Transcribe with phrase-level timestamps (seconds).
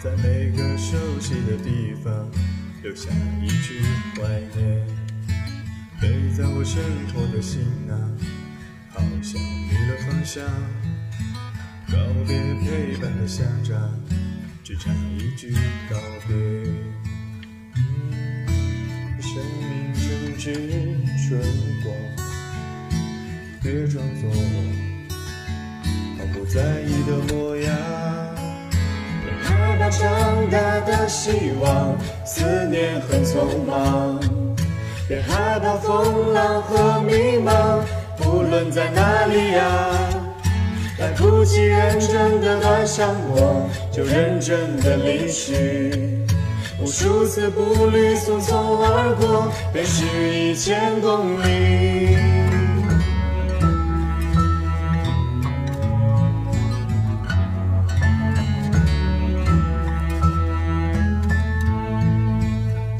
[0.00, 2.30] 在每个熟悉的地方
[2.84, 3.10] 留下
[3.42, 3.82] 一句
[4.14, 4.22] 怀
[4.54, 4.86] 念，
[6.00, 6.80] 背在我身
[7.12, 7.98] 后的行囊，
[8.90, 10.44] 好像迷了方向。
[11.88, 11.96] 告
[12.28, 13.76] 别陪伴的乡长，
[14.62, 14.88] 只差
[15.18, 15.52] 一句
[15.90, 15.96] 告
[16.28, 16.36] 别。
[19.20, 20.54] 生命正值
[21.26, 21.40] 春
[21.82, 21.86] 光。
[23.60, 24.30] 别装作
[26.16, 27.47] 毫不在意的模样，
[29.98, 34.20] 长大的希望，思念很匆忙。
[35.08, 37.80] 别害怕风浪和迷茫，
[38.16, 39.90] 不论在哪里呀，
[40.98, 46.24] 来不及认真的端详我，就认真的离去。
[46.80, 52.16] 无数次步履匆匆而过，便是一千公里。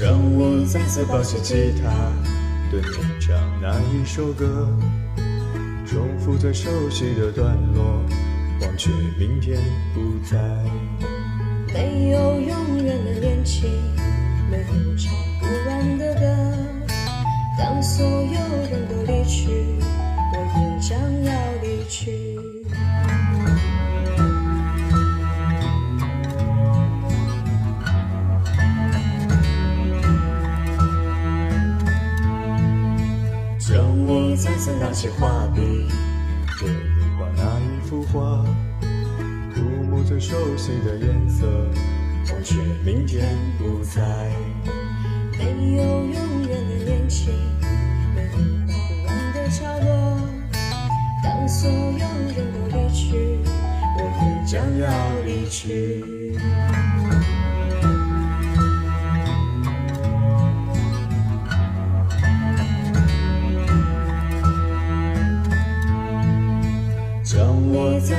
[0.00, 1.90] 让我再次抱起吉他，
[2.70, 4.66] 对你唱那一首歌，
[5.86, 8.02] 重复最熟悉的段落，
[8.62, 9.60] 忘却明天
[9.92, 10.38] 不在。
[11.74, 13.68] 没有永远的恋情，
[14.50, 16.20] 没有唱不完的歌。
[17.58, 18.40] 当所有
[18.70, 19.50] 人都离去，
[34.60, 35.88] 我再次拿起画笔，
[36.60, 38.44] 给你画那一幅画，
[39.54, 41.46] 涂抹最熟悉的颜色，
[42.30, 42.44] 忘。
[42.44, 44.02] 却明天不在。
[45.38, 47.32] 没有永远的恋情，
[48.14, 48.28] 没有
[48.66, 50.20] 画不完的角落。
[51.24, 52.06] 当所有
[52.36, 53.38] 人都离去，
[53.96, 54.86] 我也将要
[55.24, 56.36] 离去。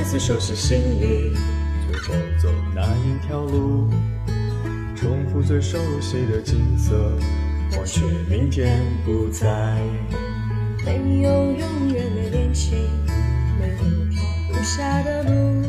[0.02, 1.32] 再次收拾行李，
[1.86, 3.88] 最后走那一条路，
[4.96, 7.16] 重复最熟悉的景色，
[7.78, 9.78] 忘却明天不在。
[10.84, 12.90] 没有永远的恋情，
[13.60, 15.64] 没有停不下的路。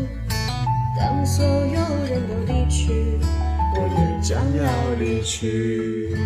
[0.98, 3.18] 当所有人都离去，
[3.76, 6.16] 我也将要离去。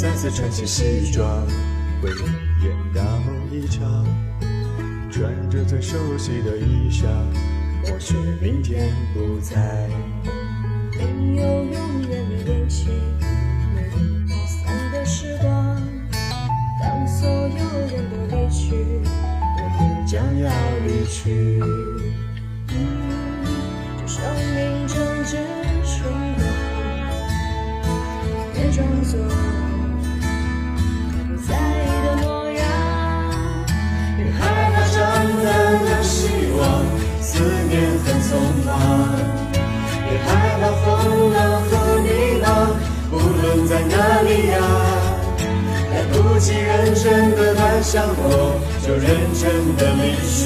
[0.00, 1.46] 再次穿起西装，
[2.02, 4.06] 为你演大梦一场，
[5.10, 7.04] 穿着最熟悉的衣裳，
[7.84, 9.90] 或许明天不在。
[10.96, 12.88] 没有永远的恋情，
[13.74, 15.76] 没有离散的时光。
[16.80, 18.72] 当所有人都离去，
[19.58, 20.48] 我也将要
[20.86, 21.60] 离去。
[24.00, 24.24] 这生
[24.54, 24.96] 命正
[25.26, 25.36] 值
[25.84, 25.98] 春
[26.38, 27.84] 光，
[28.54, 29.20] 别装作
[46.40, 49.04] 来不及认真的端详我，就认
[49.36, 50.40] 真的离去。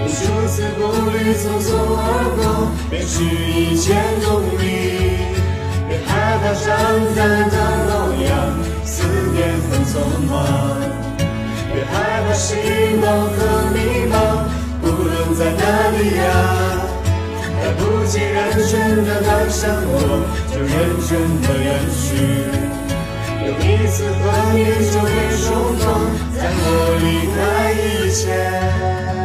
[0.00, 0.80] 无数次步
[1.10, 2.00] 履匆匆而
[2.34, 3.94] 过，便是一千
[4.24, 5.20] 公里。
[5.86, 6.64] 别害怕长
[7.14, 7.20] 大
[7.52, 7.92] 的模
[8.24, 8.32] 样，
[8.86, 9.92] 思念很匆
[10.30, 10.32] 忙。
[11.70, 12.56] 别害怕希
[13.02, 13.76] 望和迷
[14.08, 14.48] 茫，
[14.80, 15.62] 无论在哪
[15.92, 16.24] 里呀。
[17.60, 20.72] 来不及认真的爱上我，就认
[21.04, 21.12] 真
[21.42, 21.68] 的远
[22.00, 22.08] 去。
[23.46, 24.58] 有一次和你
[24.90, 25.08] 就会
[25.44, 25.84] 重逢，
[26.34, 26.66] 在我
[27.00, 27.04] 离
[27.34, 27.36] 开
[27.72, 29.23] 以前。